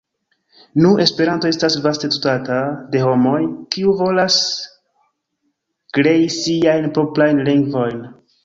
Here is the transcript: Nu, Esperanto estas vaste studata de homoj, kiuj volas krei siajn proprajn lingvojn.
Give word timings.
Nu, 0.83 0.91
Esperanto 1.03 1.51
estas 1.55 1.75
vaste 1.83 2.09
studata 2.15 2.57
de 2.95 3.03
homoj, 3.09 3.35
kiuj 3.75 3.95
volas 4.01 4.39
krei 5.99 6.27
siajn 6.41 6.93
proprajn 6.99 7.49
lingvojn. 7.53 8.03